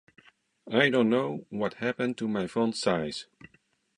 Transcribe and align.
I 0.71 0.89
don't 0.89 1.11
know 1.11 1.45
what 1.51 1.75
happened 1.75 2.17
to 2.17 2.27
my 2.27 2.47
font 2.47 2.75
size. 2.75 3.27